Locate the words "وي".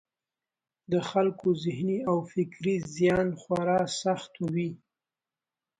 4.53-4.69